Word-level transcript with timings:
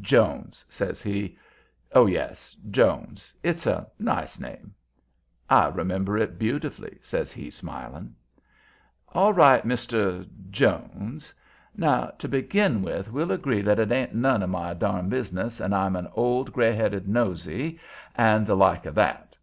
"Jones," 0.00 0.64
says 0.68 1.00
he. 1.02 1.38
"Oh, 1.92 2.06
yes 2.06 2.56
Jones. 2.68 3.32
It's 3.44 3.64
a 3.64 3.86
nice 4.00 4.40
name." 4.40 4.74
"I 5.48 5.68
remember 5.68 6.18
it 6.18 6.36
beautifully," 6.36 6.98
says 7.00 7.30
he, 7.30 7.48
smiling. 7.48 8.16
"All 9.14 9.32
right, 9.32 9.64
Mr. 9.64 10.26
Jones. 10.50 11.32
Now, 11.76 12.06
to 12.18 12.26
begin 12.28 12.82
with, 12.82 13.12
we'll 13.12 13.30
agree 13.30 13.62
that 13.62 13.78
it 13.78 13.92
ain't 13.92 14.16
none 14.16 14.42
of 14.42 14.50
my 14.50 14.74
darn 14.74 15.08
business, 15.08 15.60
and 15.60 15.72
I'm 15.72 15.94
an 15.94 16.08
old 16.12 16.52
gray 16.52 16.72
headed 16.74 17.08
nosey, 17.08 17.78
and 18.16 18.48
the 18.48 18.56
like 18.56 18.84
of 18.84 18.96
that. 18.96 19.36